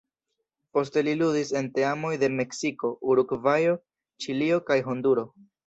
Poste 0.77 1.03
li 1.07 1.13
ludis 1.19 1.51
en 1.59 1.69
teamoj 1.75 2.11
de 2.25 2.31
Meksiko, 2.39 2.93
Urugvajo, 3.13 3.79
Ĉilio 4.27 4.61
kaj 4.73 4.83
Honduro. 4.93 5.31